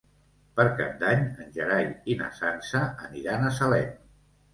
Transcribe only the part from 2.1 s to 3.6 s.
i na Sança aniran a